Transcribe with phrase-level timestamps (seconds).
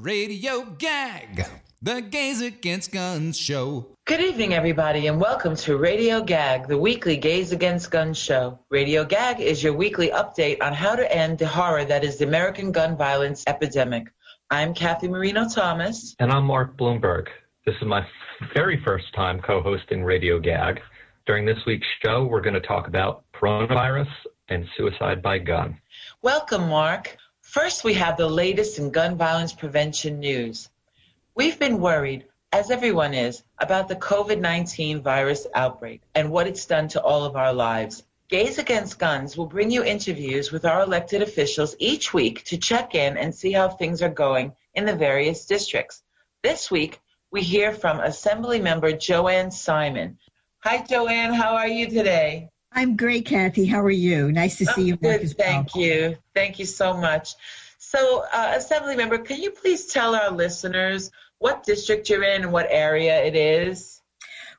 [0.00, 1.44] Radio Gag,
[1.82, 3.86] the Gays Against Guns show.
[4.06, 8.58] Good evening, everybody, and welcome to Radio Gag, the weekly Gays Against Guns show.
[8.70, 12.24] Radio Gag is your weekly update on how to end the horror that is the
[12.24, 14.04] American gun violence epidemic.
[14.50, 16.16] I'm Kathy Marino Thomas.
[16.18, 17.26] And I'm Mark Bloomberg.
[17.66, 18.00] This is my
[18.54, 20.80] very first time co hosting Radio Gag.
[21.26, 24.08] During this week's show, we're going to talk about coronavirus
[24.48, 25.78] and suicide by gun.
[26.22, 27.16] Welcome, Mark.
[27.52, 30.70] First, we have the latest in gun violence prevention news.
[31.34, 36.64] We've been worried, as everyone is, about the COVID 19 virus outbreak and what it's
[36.64, 38.04] done to all of our lives.
[38.30, 42.94] Gays Against Guns will bring you interviews with our elected officials each week to check
[42.94, 46.02] in and see how things are going in the various districts.
[46.42, 50.18] This week, we hear from Assembly member Jo Anne Simon.
[50.60, 51.34] Hi, Jo Anne.
[51.34, 52.48] How are you today?
[52.74, 53.66] I'm great, Kathy.
[53.66, 54.32] How are you?
[54.32, 54.96] Nice to see you.
[54.96, 55.84] Good, thank well.
[55.84, 56.16] you.
[56.34, 57.34] Thank you so much.
[57.78, 62.52] So, uh, Assembly member, can you please tell our listeners what district you're in and
[62.52, 64.00] what area it is?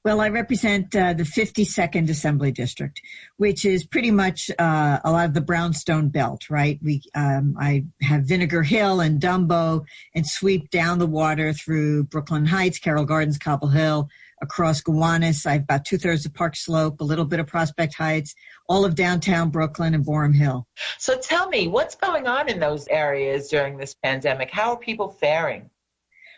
[0.03, 2.99] Well, I represent uh, the 52nd Assembly District,
[3.37, 6.77] which is pretty much uh, a lot of the brownstone belt, right?
[6.83, 12.45] We, um, I have Vinegar Hill and Dumbo and sweep down the water through Brooklyn
[12.45, 14.09] Heights, Carroll Gardens, Cobble Hill,
[14.43, 15.47] across Gowanus.
[15.47, 18.35] I have about two thirds of Park Slope, a little bit of Prospect Heights,
[18.69, 20.67] all of downtown Brooklyn and Boerum Hill.
[20.99, 24.51] So tell me, what's going on in those areas during this pandemic?
[24.51, 25.69] How are people faring?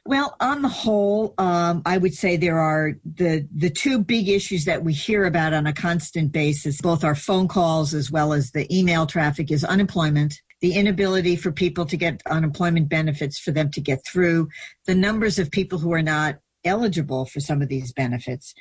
[0.07, 4.65] Well, on the whole, um, I would say there are the the two big issues
[4.65, 8.51] that we hear about on a constant basis, both our phone calls as well as
[8.51, 13.71] the email traffic, is unemployment, the inability for people to get unemployment benefits for them
[13.71, 14.47] to get through,
[14.85, 16.35] the numbers of people who are not
[16.65, 18.53] eligible for some of these benefits.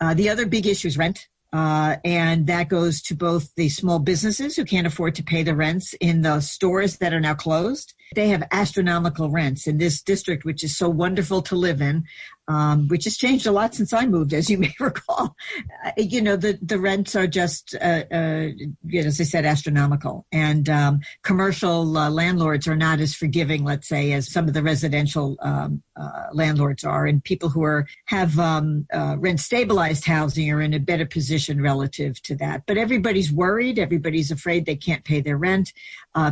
[0.00, 1.28] Uh, the other big issue is rent.
[1.52, 5.56] Uh, and that goes to both the small businesses who can't afford to pay the
[5.56, 7.94] rents in the stores that are now closed.
[8.14, 12.04] They have astronomical rents in this district, which is so wonderful to live in
[12.48, 15.36] um, which has changed a lot since I moved, as you may recall.
[15.84, 18.48] Uh, you know, the, the rents are just, uh, uh,
[18.86, 20.26] you know, as I said, astronomical.
[20.32, 24.62] And um, commercial uh, landlords are not as forgiving, let's say, as some of the
[24.62, 27.06] residential um, uh, landlords are.
[27.06, 31.60] And people who are have um, uh, rent stabilized housing are in a better position
[31.60, 32.62] relative to that.
[32.66, 33.78] But everybody's worried.
[33.78, 35.72] Everybody's afraid they can't pay their rent.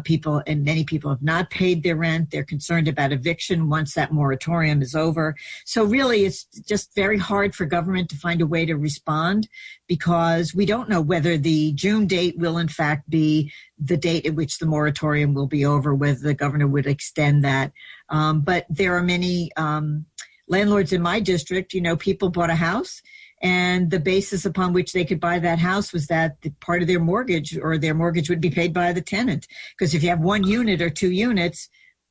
[0.04, 2.30] people and many people have not paid their rent.
[2.30, 5.34] They're concerned about eviction once that moratorium is over.
[5.64, 9.48] So really really it's just very hard for government to find a way to respond
[9.86, 14.34] because we don't know whether the June date will in fact be the date at
[14.34, 17.72] which the moratorium will be over, whether the governor would extend that.
[18.08, 20.06] Um, but there are many um,
[20.48, 23.02] landlords in my district, you know, people bought a house
[23.42, 26.88] and the basis upon which they could buy that house was that the part of
[26.88, 29.46] their mortgage or their mortgage would be paid by the tenant.
[29.76, 31.68] Because if you have one unit or two units,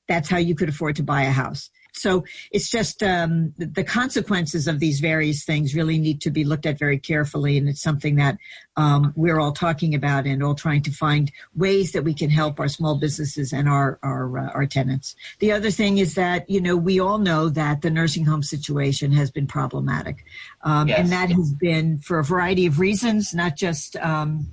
[0.08, 1.70] that's how you could afford to buy a house.
[1.96, 6.66] So it's just um, the consequences of these various things really need to be looked
[6.66, 8.38] at very carefully, and it's something that
[8.76, 12.60] um, we're all talking about and all trying to find ways that we can help
[12.60, 15.16] our small businesses and our our, uh, our tenants.
[15.40, 19.14] The other thing is that you know we all know that the nursing home situation
[19.14, 20.26] has been problematic,
[20.64, 21.00] um, yes.
[21.00, 24.48] and that has been for a variety of reasons, not just um,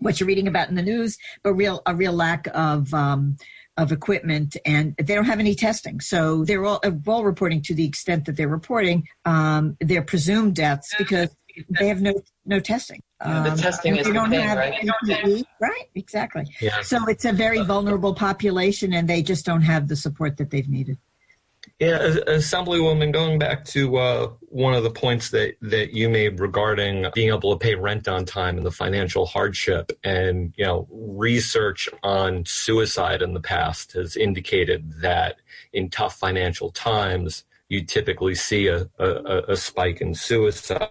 [0.00, 3.36] what you're reading about in the news, but real a real lack of um,
[3.78, 6.00] of equipment and they don't have any testing.
[6.00, 10.92] So they're all, all reporting to the extent that they're reporting um, their presumed deaths
[10.98, 11.34] because
[11.78, 12.12] they have no
[12.44, 13.00] no testing.
[13.20, 15.46] Um, the testing is they don't the thing, have right?
[15.60, 16.44] right, exactly.
[16.60, 16.82] Yeah.
[16.82, 20.68] So it's a very vulnerable population, and they just don't have the support that they've
[20.68, 20.98] needed.
[21.78, 27.06] Yeah, Assemblywoman, going back to uh, one of the points that, that you made regarding
[27.14, 31.88] being able to pay rent on time and the financial hardship, and you know, research
[32.02, 35.36] on suicide in the past has indicated that
[35.72, 40.90] in tough financial times, you typically see a, a, a spike in suicide.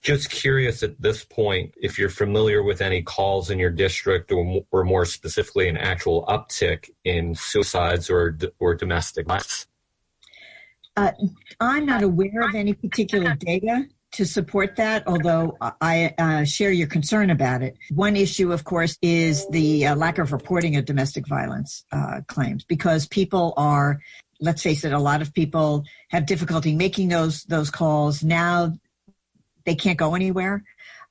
[0.00, 4.64] Just curious at this point if you're familiar with any calls in your district, or,
[4.70, 9.66] or more specifically, an actual uptick in suicides or or domestic violence.
[10.96, 11.12] Uh,
[11.60, 16.86] I'm not aware of any particular data to support that, although I uh, share your
[16.86, 17.78] concern about it.
[17.90, 22.64] One issue, of course, is the uh, lack of reporting of domestic violence uh, claims
[22.64, 24.00] because people are,
[24.38, 28.22] let's face it, a lot of people have difficulty making those those calls.
[28.22, 28.74] Now
[29.64, 30.62] they can't go anywhere.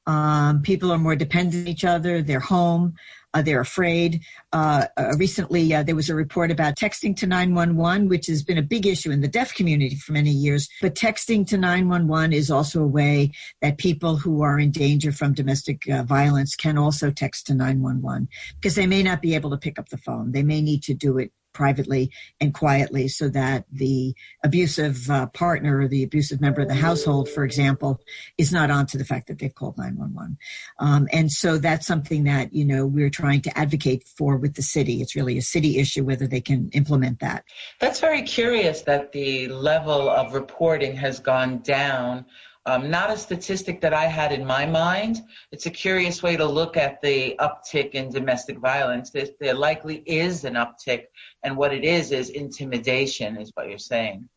[0.06, 2.22] Um, people are more dependent on each other.
[2.22, 2.96] They're home.
[3.34, 4.22] Uh, they're afraid.
[4.52, 8.58] Uh, uh, recently, uh, there was a report about texting to 911, which has been
[8.58, 10.68] a big issue in the deaf community for many years.
[10.82, 13.32] But texting to 911 is also a way
[13.62, 18.28] that people who are in danger from domestic uh, violence can also text to 911
[18.56, 20.32] because they may not be able to pick up the phone.
[20.32, 24.14] They may need to do it privately and quietly so that the
[24.44, 28.00] abusive uh, partner or the abusive member of the household, for example,
[28.38, 30.38] is not onto the fact that they've called 911.
[30.80, 34.62] Um, and so that's something that, you know, we're trying to advocate for with the
[34.62, 35.02] city.
[35.02, 37.44] It's really a city issue whether they can implement that.
[37.80, 42.26] That's very curious that the level of reporting has gone down
[42.66, 45.22] um, not a statistic that I had in my mind.
[45.52, 49.10] It's a curious way to look at the uptick in domestic violence.
[49.10, 51.06] There, there likely is an uptick,
[51.44, 54.30] and what it is is intimidation, is what you're saying.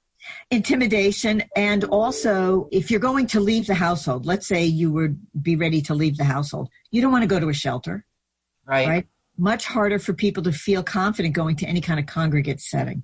[0.50, 5.56] Intimidation, and also if you're going to leave the household, let's say you would be
[5.56, 8.06] ready to leave the household, you don't want to go to a shelter.
[8.66, 8.88] Right.
[8.88, 9.06] Right.
[9.36, 13.02] Much harder for people to feel confident going to any kind of congregate setting.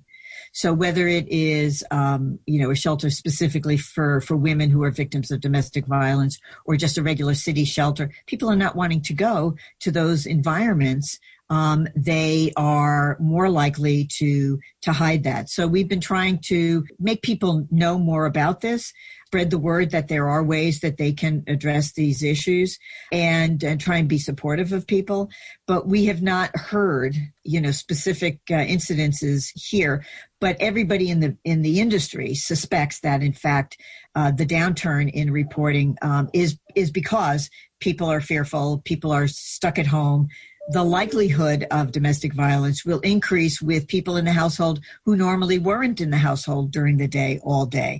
[0.53, 4.91] So whether it is, um, you know, a shelter specifically for, for women who are
[4.91, 9.13] victims of domestic violence or just a regular city shelter, people are not wanting to
[9.13, 11.19] go to those environments.
[11.51, 15.49] Um, they are more likely to to hide that.
[15.49, 18.91] So we've been trying to make people know more about this
[19.31, 22.77] spread the word that there are ways that they can address these issues
[23.13, 25.29] and, and try and be supportive of people.
[25.67, 27.15] But we have not heard,
[27.45, 30.03] you know, specific uh, incidences here.
[30.41, 33.77] But everybody in the in the industry suspects that, in fact,
[34.15, 37.49] uh, the downturn in reporting um, is is because
[37.79, 40.27] people are fearful, people are stuck at home,
[40.69, 45.99] the likelihood of domestic violence will increase with people in the household who normally weren't
[45.99, 47.99] in the household during the day all day.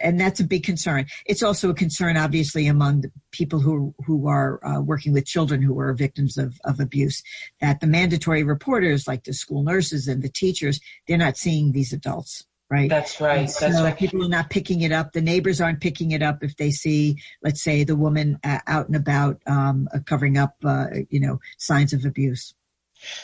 [0.00, 1.06] And that's a big concern.
[1.26, 5.62] It's also a concern obviously among the people who who are uh, working with children
[5.62, 7.22] who are victims of, of abuse
[7.60, 11.92] that the mandatory reporters like the school nurses and the teachers they're not seeing these
[11.92, 12.90] adults right?
[12.90, 13.48] That's right.
[13.48, 13.96] So That's right.
[13.96, 15.12] People are not picking it up.
[15.12, 18.88] The neighbors aren't picking it up if they see, let's say, the woman uh, out
[18.88, 22.52] and about um, uh, covering up, uh, you know, signs of abuse.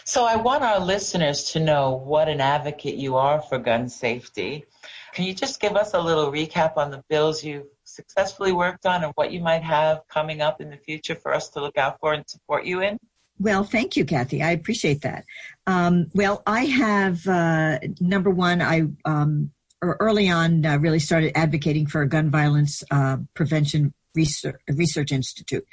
[0.04, 4.66] So I want our listeners to know what an advocate you are for gun safety.
[5.14, 9.02] Can you just give us a little recap on the bills you've successfully worked on
[9.02, 11.98] and what you might have coming up in the future for us to look out
[11.98, 12.98] for and support you in?
[13.40, 14.42] Well, thank you, Kathy.
[14.42, 15.24] I appreciate that.
[15.66, 18.60] Um, well, I have uh, number one.
[18.60, 19.50] I um,
[19.80, 25.66] early on uh, really started advocating for a gun violence uh, prevention research, research institute.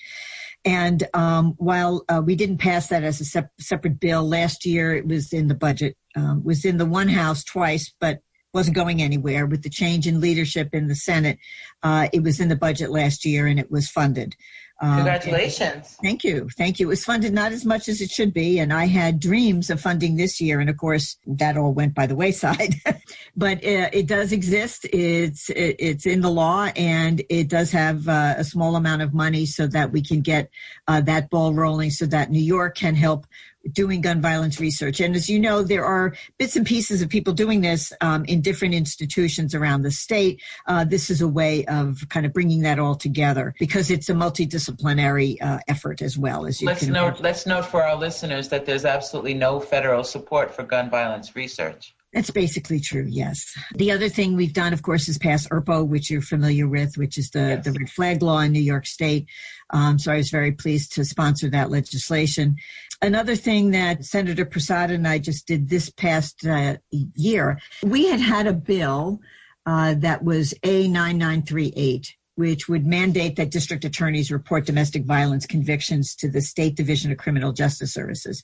[0.63, 4.95] And um, while uh, we didn't pass that as a sep- separate bill last year,
[4.95, 5.97] it was in the budget.
[6.15, 8.21] Um, was in the one house twice, but
[8.53, 9.45] wasn't going anywhere.
[9.45, 11.37] With the change in leadership in the Senate,
[11.83, 14.35] uh, it was in the budget last year and it was funded.
[14.79, 15.97] Um, Congratulations.
[16.03, 16.47] thank you.
[16.55, 16.87] Thank you.
[16.87, 18.59] It was funded not as much as it should be.
[18.59, 20.59] And I had dreams of funding this year.
[20.59, 22.75] And of course, that all went by the wayside.
[23.35, 24.85] but uh, it does exist.
[24.93, 29.15] It's, it, it's in the law and it does have uh, a small amount of
[29.15, 30.49] money so that we can get
[30.87, 33.25] uh, that ball rolling so that New York can help
[33.71, 34.99] doing gun violence research.
[34.99, 38.41] And as you know, there are bits and pieces of people doing this um, in
[38.41, 40.41] different institutions around the state.
[40.65, 44.13] Uh, this is a way of kind of bringing that all together because it's a
[44.13, 46.93] multidisciplinary uh, effort as well as you let's can.
[46.93, 51.35] Note, let's note for our listeners that there's absolutely no federal support for gun violence
[51.35, 51.93] research.
[52.13, 53.53] That's basically true, yes.
[53.75, 57.17] The other thing we've done, of course, is pass ERPO, which you're familiar with, which
[57.17, 57.65] is the, yes.
[57.65, 59.27] the red flag law in New York State.
[59.71, 62.55] Um, so I was very pleased to sponsor that legislation.
[63.01, 68.19] Another thing that Senator Persaud and I just did this past uh, year, we had
[68.19, 69.19] had a bill
[69.67, 76.29] uh, that was A9938, which would mandate that district attorneys report domestic violence convictions to
[76.29, 78.41] the State Division of Criminal Justice Services.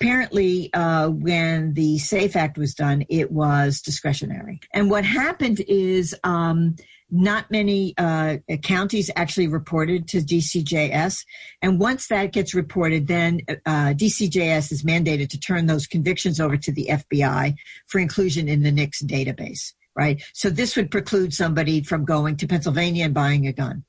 [0.00, 4.60] Apparently, uh, when the SAFE Act was done, it was discretionary.
[4.72, 6.76] And what happened is um,
[7.10, 11.24] not many uh, counties actually reported to DCJS.
[11.62, 16.56] And once that gets reported, then uh, DCJS is mandated to turn those convictions over
[16.56, 17.54] to the FBI
[17.86, 20.22] for inclusion in the NICS database, right?
[20.32, 23.84] So this would preclude somebody from going to Pennsylvania and buying a gun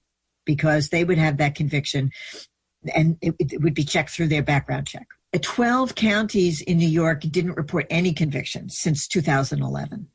[0.45, 2.11] because they would have that conviction
[2.95, 5.05] and it, it would be checked through their background check.
[5.33, 10.07] Uh, 12 counties in New York didn't report any convictions since 2011,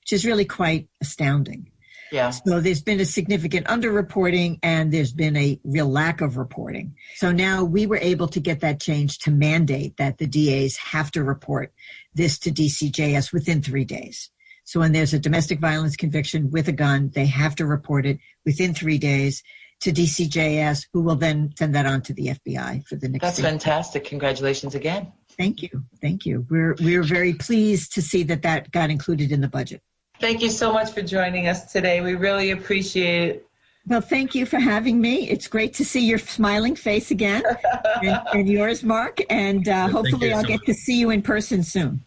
[0.00, 1.70] which is really quite astounding.
[2.12, 2.30] Yeah.
[2.30, 6.96] So there's been a significant underreporting and there's been a real lack of reporting.
[7.14, 11.12] So now we were able to get that change to mandate that the DAs have
[11.12, 11.72] to report
[12.14, 14.30] this to DCJS within three days.
[14.70, 18.20] So when there's a domestic violence conviction with a gun, they have to report it
[18.46, 19.42] within three days
[19.80, 23.20] to DCJS, who will then send that on to the FBI for the NICS.
[23.20, 24.04] That's fantastic!
[24.04, 25.12] Congratulations again.
[25.36, 26.46] Thank you, thank you.
[26.48, 29.82] We're we're very pleased to see that that got included in the budget.
[30.20, 32.00] Thank you so much for joining us today.
[32.00, 33.46] We really appreciate it.
[33.88, 35.28] Well, thank you for having me.
[35.28, 37.42] It's great to see your smiling face again
[38.04, 39.18] and, and yours, Mark.
[39.30, 40.66] And uh, hopefully, I'll so get much.
[40.66, 42.04] to see you in person soon.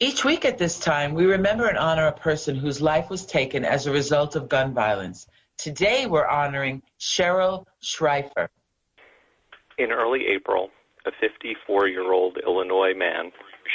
[0.00, 3.64] Each week at this time, we remember and honor a person whose life was taken
[3.64, 5.28] as a result of gun violence.
[5.56, 8.48] Today, we're honoring Cheryl Schriefer.
[9.78, 10.70] In early April,
[11.06, 13.30] a 54 year old Illinois man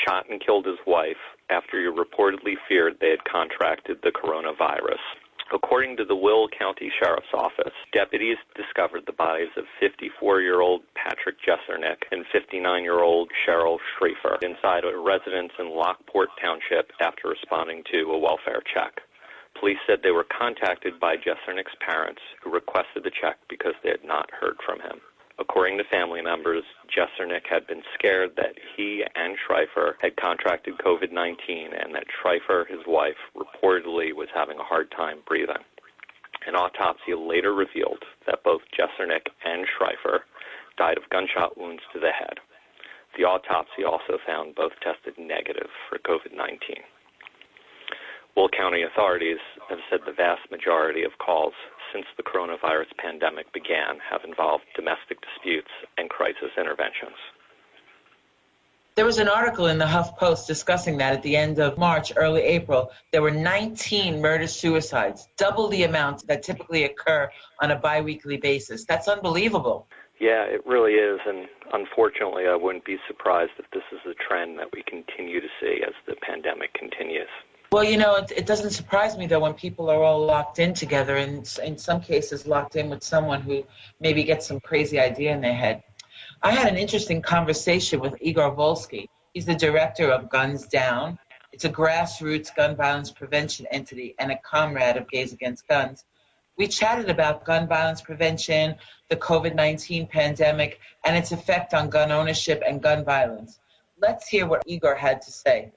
[0.05, 1.17] shot and killed his wife
[1.49, 4.99] after he reportedly feared they had contracted the coronavirus.
[5.51, 10.81] According to the Will County Sheriff's Office, deputies discovered the bodies of 54 year old
[10.93, 17.29] Patrick Jesernik and 59 year old Cheryl Schriefer inside a residence in Lockport Township after
[17.29, 19.01] responding to a welfare check.
[19.59, 24.05] Police said they were contacted by Jesernik's parents, who requested the check because they had
[24.05, 25.01] not heard from him.
[25.39, 31.13] According to family members, Jesernik had been scared that he and Schriefer had contracted COVID
[31.13, 35.63] 19 and that Schriefer, his wife, reportedly was having a hard time breathing.
[36.45, 40.25] An autopsy later revealed that both Jesernik and Schreifer
[40.77, 42.39] died of gunshot wounds to the head.
[43.17, 46.59] The autopsy also found both tested negative for COVID 19.
[48.35, 51.53] Will County authorities have said the vast majority of calls
[51.93, 57.17] since the coronavirus pandemic began have involved domestic disputes and crisis interventions.
[58.95, 62.41] There was an article in the HuffPost discussing that at the end of March, early
[62.41, 67.29] April, there were 19 murder suicides, double the amount that typically occur
[67.61, 68.83] on a biweekly basis.
[68.83, 69.87] That's unbelievable.
[70.19, 71.21] Yeah, it really is.
[71.25, 75.47] And unfortunately, I wouldn't be surprised if this is a trend that we continue to
[75.61, 77.29] see as the pandemic continues.
[77.71, 80.73] Well, you know, it, it, doesn't surprise me though when people are all locked in
[80.73, 83.63] together, and in some cases locked in with someone who
[83.99, 85.83] maybe gets some crazy idea in their head.
[86.41, 89.07] I had an interesting conversation with Igor Volsky.
[89.35, 91.19] He's the director of Guns Down.
[91.51, 96.05] It's a grassroots gun violence prevention entity and a comrade of Gays Against Guns.
[96.57, 98.77] We chatted about gun violence prevention,
[99.09, 103.59] the COVID 19 pandemic, and its effect on gun ownership and gun violence.
[104.01, 105.71] Let's hear what Igor had to say.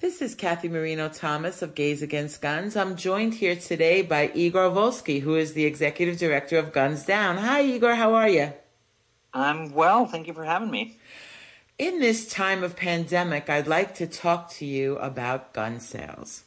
[0.00, 2.74] This is Kathy Marino Thomas of Gays Against Guns.
[2.74, 7.36] I'm joined here today by Igor Volsky, who is the executive director of Guns Down.
[7.36, 7.96] Hi, Igor.
[7.96, 8.54] How are you?
[9.34, 10.06] I'm well.
[10.06, 10.96] Thank you for having me.
[11.78, 16.44] In this time of pandemic, I'd like to talk to you about gun sales.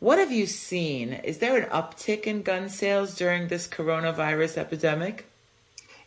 [0.00, 1.12] What have you seen?
[1.12, 5.29] Is there an uptick in gun sales during this coronavirus epidemic?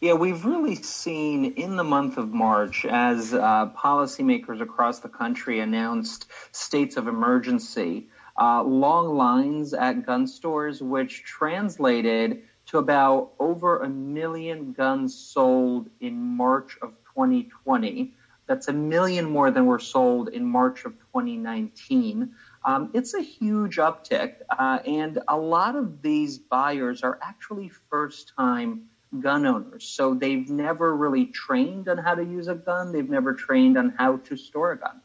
[0.03, 5.61] Yeah, we've really seen in the month of March as uh, policymakers across the country
[5.61, 13.79] announced states of emergency, uh, long lines at gun stores, which translated to about over
[13.79, 18.13] a million guns sold in March of 2020.
[18.45, 22.35] That's a million more than were sold in March of 2019.
[22.65, 28.33] Um, it's a huge uptick, uh, and a lot of these buyers are actually first
[28.37, 28.89] time
[29.19, 29.85] gun owners.
[29.85, 32.91] So they've never really trained on how to use a gun.
[32.91, 35.01] They've never trained on how to store a gun.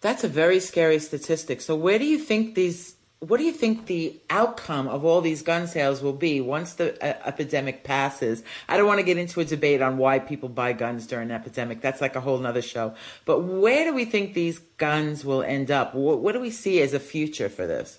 [0.00, 1.60] That's a very scary statistic.
[1.60, 5.42] So where do you think these what do you think the outcome of all these
[5.42, 8.44] gun sales will be once the uh, epidemic passes?
[8.68, 11.34] I don't want to get into a debate on why people buy guns during an
[11.34, 11.80] epidemic.
[11.80, 12.94] That's like a whole nother show.
[13.24, 15.96] But where do we think these guns will end up?
[15.96, 17.98] What, what do we see as a future for this?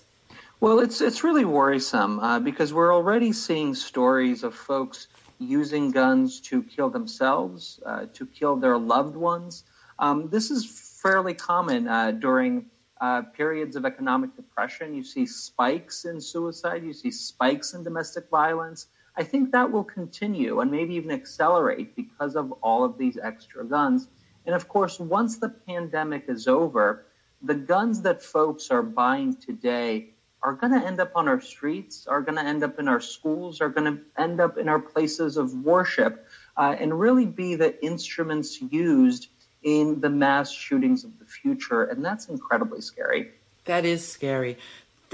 [0.58, 5.08] Well, it's it's really worrisome uh, because we're already seeing stories of folks
[5.40, 9.64] using guns to kill themselves, uh, to kill their loved ones.
[9.98, 10.66] Um, this is
[11.02, 12.66] fairly common uh, during
[13.00, 14.94] uh, periods of economic depression.
[14.94, 18.86] You see spikes in suicide, you see spikes in domestic violence.
[19.16, 23.64] I think that will continue and maybe even accelerate because of all of these extra
[23.64, 24.06] guns.
[24.46, 27.06] And of course, once the pandemic is over,
[27.42, 30.10] the guns that folks are buying today
[30.42, 33.00] are going to end up on our streets, are going to end up in our
[33.00, 37.54] schools, are going to end up in our places of worship, uh, and really be
[37.54, 39.28] the instruments used
[39.62, 41.84] in the mass shootings of the future.
[41.84, 43.30] And that's incredibly scary.
[43.66, 44.56] That is scary.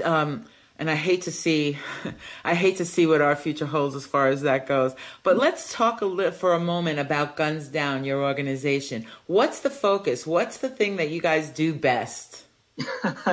[0.03, 0.45] Um,
[0.79, 1.77] and I hate to see,
[2.43, 4.95] I hate to see what our future holds as far as that goes.
[5.23, 9.05] But let's talk a little for a moment about Guns Down, your organization.
[9.25, 10.25] What's the focus?
[10.25, 12.43] What's the thing that you guys do best?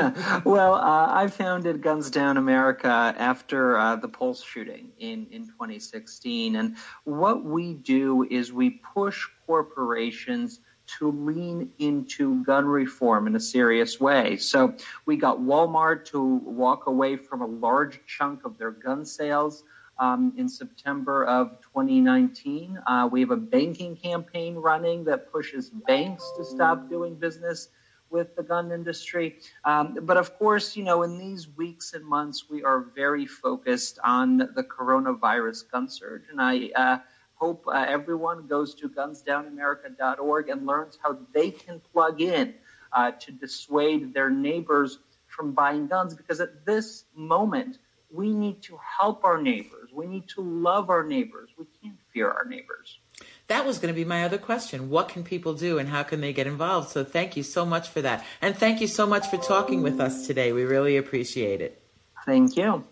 [0.45, 6.57] well, uh, I founded Guns Down America after uh, the Pulse shooting in, in 2016.
[6.57, 10.61] And what we do is we push corporations
[10.99, 14.37] to lean into gun reform in a serious way.
[14.39, 14.75] So
[15.05, 19.63] we got Walmart to walk away from a large chunk of their gun sales.
[19.97, 22.81] Um, in September of 2019.
[22.85, 27.69] Uh, we have a banking campaign running that pushes banks to stop doing business
[28.15, 29.37] with the gun industry.
[29.65, 33.99] Um, but of course, you know, in these weeks and months, we are very focused
[34.03, 36.23] on the coronavirus gun surge.
[36.31, 36.99] And I uh,
[37.35, 42.55] hope uh, everyone goes to gunsdownamerica.org and learns how they can plug in
[42.93, 47.79] uh, to dissuade their neighbors from buying guns because at this moment,
[48.13, 49.91] we need to help our neighbors.
[49.93, 51.51] We need to love our neighbors.
[51.59, 53.01] We can't fear our neighbors.
[53.49, 54.89] That was going to be my other question.
[54.89, 56.89] What can people do and how can they get involved?
[56.89, 58.25] So thank you so much for that.
[58.41, 60.53] And thank you so much for talking with us today.
[60.53, 61.83] We really appreciate it.
[62.25, 62.85] Thank you.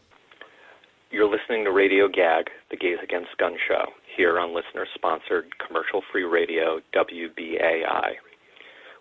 [1.11, 3.85] You're listening to Radio Gag, the Gays Against Gun show,
[4.17, 8.13] here on listener sponsored commercial free radio WBAI.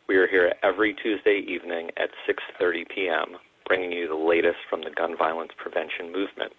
[0.07, 4.91] We are here every Tuesday evening at 6:30 p.m., bringing you the latest from the
[4.91, 6.51] gun violence prevention movement.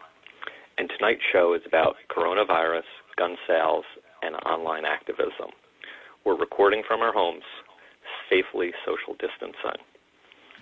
[0.79, 3.85] And tonight's show is about coronavirus, gun sales,
[4.23, 5.51] and online activism.
[6.25, 7.43] We're recording from our homes,
[8.31, 9.83] safely social distancing.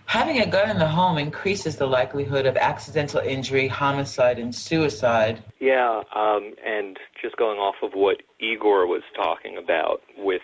[0.07, 5.43] Having a gun in the home increases the likelihood of accidental injury, homicide, and suicide.
[5.61, 10.43] Yeah, um, and just going off of what Igor was talking about with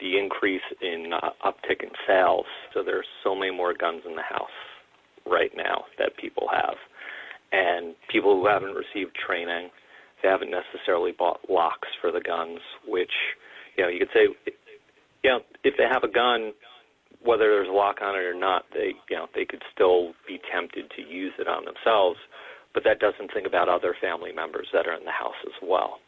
[0.00, 2.46] the increase in uh, uptick in sales.
[2.72, 4.48] So there's so many more guns in the house
[5.26, 6.76] right now that people have.
[7.52, 9.70] And people who haven't received training,
[10.24, 13.12] they haven't necessarily bought locks for the guns, which,
[13.76, 14.52] you know, you could say,
[15.22, 16.52] you know, if they have a gun,
[17.22, 20.40] whether there's a lock on it or not, they, you know, they could still be
[20.50, 22.18] tempted to use it on themselves.
[22.72, 26.00] But that doesn't think about other family members that are in the house as well.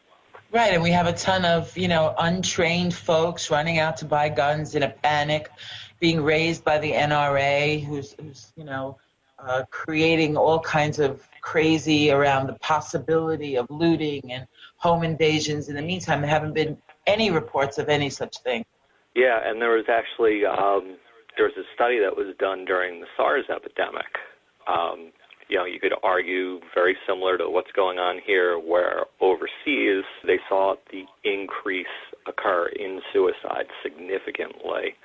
[0.51, 4.29] Right, and we have a ton of, you know, untrained folks running out to buy
[4.29, 5.49] guns in a panic,
[5.99, 8.97] being raised by the NRA, who's, who's you know,
[9.39, 15.69] uh, creating all kinds of crazy around the possibility of looting and home invasions.
[15.69, 18.65] In the meantime, there haven't been any reports of any such thing.
[19.15, 20.97] Yeah, and there was actually um,
[21.35, 24.05] there was a study that was done during the SARS epidemic.
[24.67, 25.11] Um,
[25.49, 30.39] you know, you could argue very similar to what's going on here, where overseas they
[30.49, 31.85] saw the increase
[32.27, 34.95] occur in suicide significantly.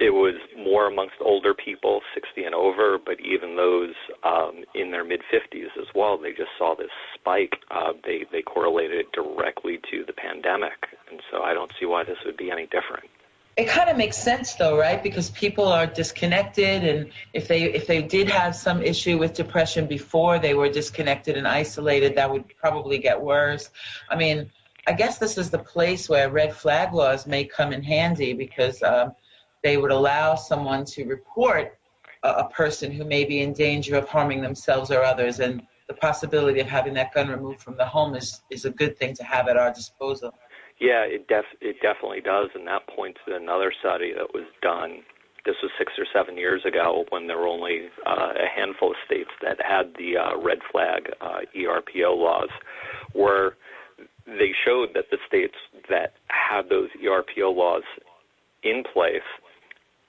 [0.00, 5.04] It was more amongst older people, 60 and over, but even those um, in their
[5.04, 6.16] mid 50s as well.
[6.16, 7.52] They just saw this spike.
[7.70, 12.04] Uh, they they correlated it directly to the pandemic, and so I don't see why
[12.04, 13.10] this would be any different.
[13.56, 15.02] It kind of makes sense though, right?
[15.02, 19.86] Because people are disconnected and if they if they did have some issue with depression
[19.86, 23.68] before they were disconnected and isolated, that would probably get worse.
[24.08, 24.50] I mean,
[24.86, 28.82] I guess this is the place where red flag laws may come in handy because
[28.82, 29.12] um,
[29.62, 31.78] they would allow someone to report
[32.22, 35.94] a, a person who may be in danger of harming themselves or others and the
[35.94, 39.24] possibility of having that gun removed from the home is, is a good thing to
[39.24, 40.32] have at our disposal.
[40.78, 45.02] Yeah, it def- it definitely does, and that points to another study that was done.
[45.44, 48.96] This was six or seven years ago when there were only uh, a handful of
[49.04, 52.50] states that had the uh, red flag uh, ERPO laws,
[53.12, 53.56] where
[54.26, 55.56] they showed that the states
[55.88, 57.82] that had those ERPO laws
[58.62, 59.26] in place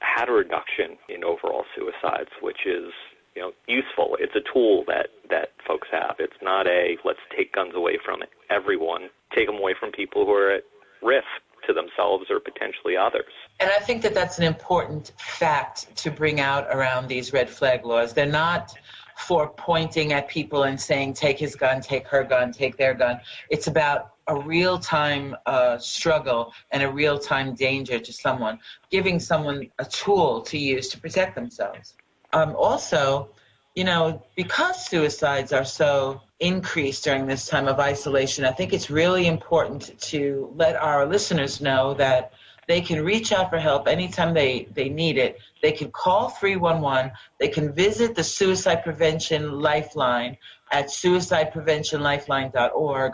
[0.01, 2.91] had a reduction in overall suicides, which is
[3.35, 4.17] you know useful.
[4.19, 6.15] It's a tool that that folks have.
[6.19, 10.33] It's not a let's take guns away from everyone, take them away from people who
[10.33, 10.63] are at
[11.01, 11.27] risk
[11.67, 13.31] to themselves or potentially others.
[13.59, 17.85] And I think that that's an important fact to bring out around these red flag
[17.85, 18.13] laws.
[18.13, 18.73] They're not
[19.17, 23.19] for pointing at people and saying, take his gun, take her gun, take their gun.
[23.49, 29.19] It's about a real time uh, struggle and a real time danger to someone, giving
[29.19, 31.95] someone a tool to use to protect themselves.
[32.34, 33.29] Um, also,
[33.75, 38.89] you know, because suicides are so increased during this time of isolation, I think it's
[38.89, 42.31] really important to let our listeners know that
[42.67, 45.38] they can reach out for help anytime they, they need it.
[45.62, 47.12] They can call 311.
[47.39, 50.38] They can visit the Suicide Prevention Lifeline
[50.71, 53.13] at suicidepreventionlifeline.org.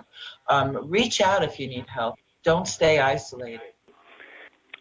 [0.50, 2.16] Um, reach out if you need help.
[2.44, 3.62] Don't stay isolated.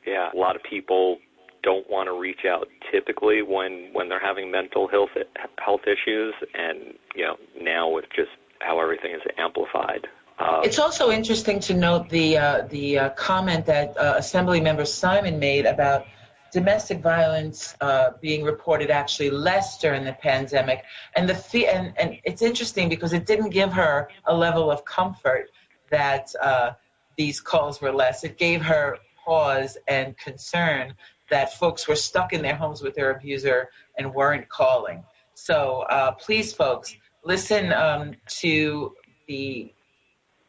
[0.06, 1.18] Yeah, a lot of people
[1.62, 5.10] don't want to reach out typically when when they're having mental health
[5.58, 10.06] health issues, and you know now with just how everything is amplified.
[10.38, 14.84] Um, it's also interesting to note the uh, the uh, comment that uh, Assembly Member
[14.84, 16.06] Simon made about
[16.52, 20.84] domestic violence uh, being reported actually less during the pandemic,
[21.16, 24.84] and the fee- and and it's interesting because it didn't give her a level of
[24.84, 25.48] comfort
[25.90, 26.72] that uh,
[27.16, 28.24] these calls were less.
[28.24, 30.92] It gave her pause and concern
[31.30, 35.02] that folks were stuck in their homes with their abuser and weren't calling.
[35.32, 36.94] So uh, please, folks,
[37.24, 38.92] listen um, to
[39.26, 39.72] the,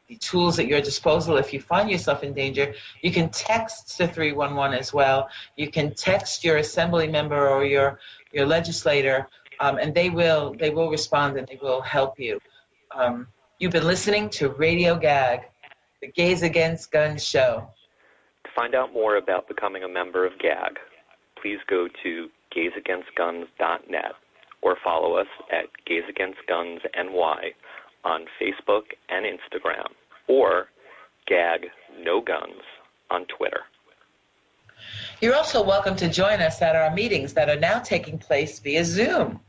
[0.09, 2.73] the tools at your disposal if you find yourself in danger.
[3.01, 5.29] You can text to 311 as well.
[5.55, 8.01] You can text your assembly member or your,
[8.33, 12.39] your legislator, um, and they will, they will respond and they will help you.
[12.95, 13.27] Um,
[13.59, 15.41] you've been listening to Radio Gag,
[16.01, 17.69] the Gays Against Guns show
[18.43, 20.77] To find out more about becoming a member of GAG,
[21.41, 24.13] please go to gaysagainstguns.net
[24.61, 27.51] or follow us at Gays Against Guns NY
[28.03, 29.87] on Facebook and Instagram
[30.27, 30.67] or
[31.27, 31.67] Gag
[31.99, 32.61] No Guns
[33.09, 33.61] on Twitter.
[35.21, 38.85] You're also welcome to join us at our meetings that are now taking place via
[38.85, 39.39] Zoom.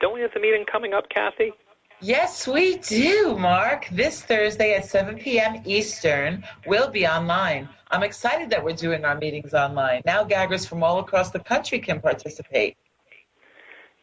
[0.00, 1.52] Don't we have the meeting coming up, Kathy?
[2.00, 3.88] Yes, we do, Mark.
[3.90, 5.62] This Thursday at 7 p.m.
[5.64, 7.68] Eastern, we'll be online.
[7.90, 10.02] I'm excited that we're doing our meetings online.
[10.06, 12.76] Now gaggers from all across the country can participate.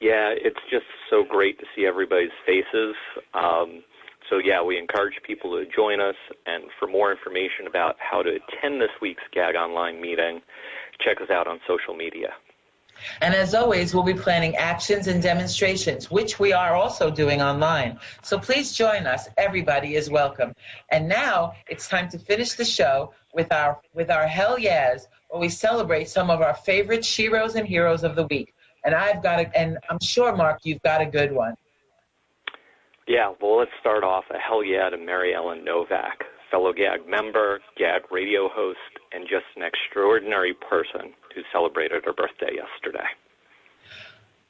[0.02, 2.96] Yeah, it's just so great to see everybody's faces.
[3.34, 3.82] Um,
[4.30, 6.16] so, yeah, we encourage people to join us.
[6.46, 10.42] And for more information about how to attend this week's GAG online meeting,
[11.00, 12.34] check us out on social media.
[13.22, 18.00] And as always, we'll be planning actions and demonstrations, which we are also doing online.
[18.22, 19.28] So please join us.
[19.38, 20.54] Everybody is welcome.
[20.90, 25.42] And now it's time to finish the show with our with our hell yes, where
[25.42, 28.54] we celebrate some of our favorite sheroes and heroes of the week.
[28.84, 31.56] And I've got a, and I'm sure Mark, you've got a good one.
[33.08, 37.60] Yeah, well, let's start off a hell yeah to Mary Ellen Novak, fellow GAG member,
[37.78, 38.80] GAG radio host,
[39.12, 43.06] and just an extraordinary person who celebrated her birthday yesterday.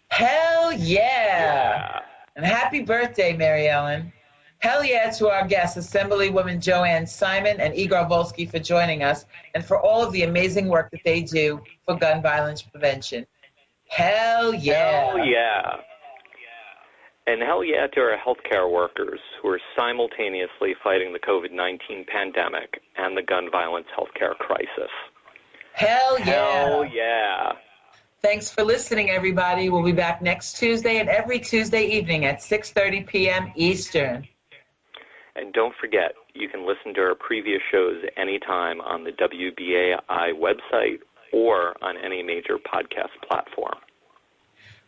[0.09, 0.77] Hell yeah!
[0.77, 1.99] Yeah.
[2.35, 4.13] And happy birthday, Mary Ellen.
[4.59, 9.25] Hell yeah to our guests, Assemblywoman Jo Anne Simon and Igor Volsky for joining us
[9.53, 13.25] and for all of the amazing work that they do for gun violence prevention.
[13.89, 15.07] Hell yeah.
[15.07, 15.75] Hell yeah.
[17.27, 22.81] And hell yeah to our healthcare workers who are simultaneously fighting the COVID 19 pandemic
[22.97, 24.91] and the gun violence healthcare crisis.
[25.75, 26.25] Hell yeah.
[26.25, 27.51] Hell yeah.
[28.21, 29.67] Thanks for listening, everybody.
[29.67, 33.51] We'll be back next Tuesday and every Tuesday evening at 6.30 p.m.
[33.55, 34.25] Eastern.
[35.35, 40.99] And don't forget, you can listen to our previous shows anytime on the WBAI website
[41.33, 43.75] or on any major podcast platform.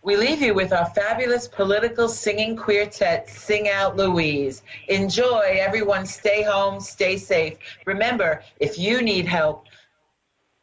[0.04, 4.63] We leave you with our fabulous political singing quartet, Sing Out Louise.
[4.88, 6.06] Enjoy, everyone.
[6.06, 7.58] Stay home, stay safe.
[7.86, 9.65] Remember, if you need help,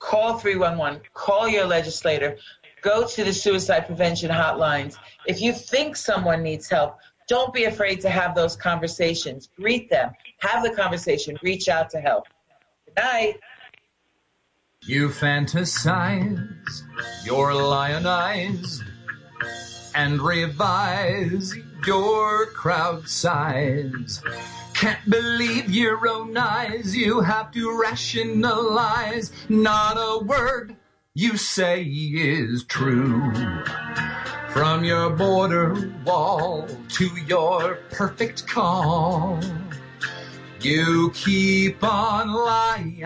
[0.05, 2.37] call 311, call your legislator,
[2.83, 4.97] go to the suicide prevention hotlines.
[5.27, 9.49] If you think someone needs help, don't be afraid to have those conversations.
[9.57, 12.25] Greet them, have the conversation, reach out to help.
[12.85, 13.35] Good night.
[14.83, 16.83] You fantasize,
[17.25, 18.83] you're lionized,
[19.95, 21.55] and revise
[21.87, 24.23] your crowd size.
[24.75, 29.33] Can't believe your own eyes, you have to rationalize.
[29.49, 30.77] Not a word
[31.15, 33.33] you say is true.
[34.51, 39.41] From your border wall to your perfect call.
[40.61, 43.05] You keep on lying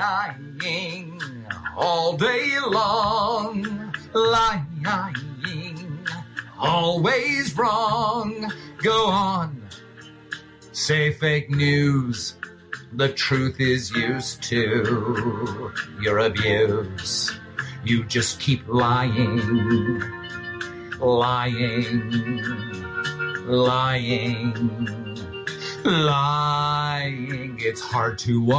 [1.77, 5.99] all day long, lying,
[6.59, 8.53] always wrong.
[8.79, 9.69] Go on,
[10.79, 12.37] say fake news.
[12.93, 17.33] The truth is used to your abuse.
[17.85, 20.01] You just keep lying,
[20.99, 22.11] lying,
[23.47, 24.89] lying
[25.85, 27.57] lying.
[27.61, 28.53] It's hard to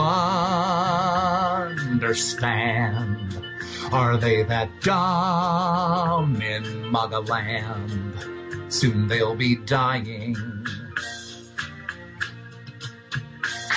[1.91, 3.45] understand.
[3.91, 8.71] Are they that dumb in MAGAland?
[8.71, 10.35] Soon they'll be dying.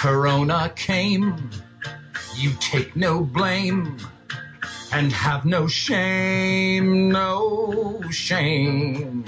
[0.03, 1.49] Corona came,
[2.35, 3.97] you take no blame
[4.91, 9.25] and have no shame, no shame.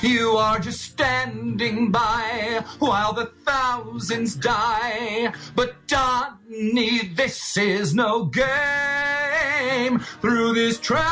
[0.00, 5.34] You are just standing by while the thousands die.
[5.56, 9.98] But Donnie, this is no game.
[10.20, 11.02] Through this tragedy,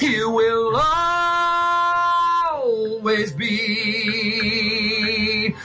[0.00, 0.80] you will
[2.54, 4.03] always be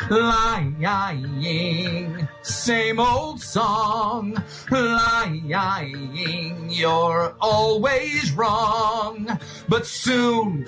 [0.09, 2.27] lying.
[2.41, 6.69] Same old song, lying.
[6.69, 10.65] You're always wrong, but soon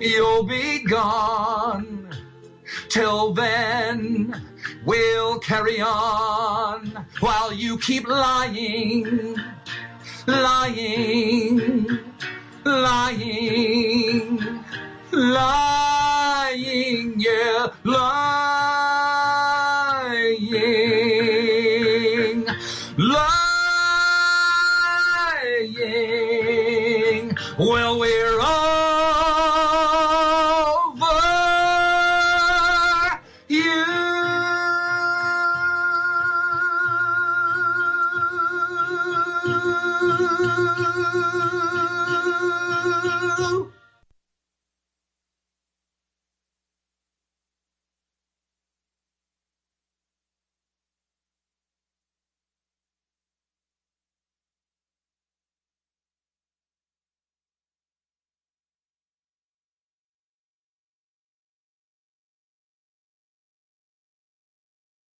[0.00, 2.08] you'll be gone.
[2.88, 4.40] Till then,
[4.84, 9.36] we'll carry on while you keep lying,
[10.26, 11.98] lying,
[12.64, 14.64] lying,
[15.12, 18.00] lying, yeah, lying,
[22.96, 23.36] lying.
[27.58, 27.89] Well,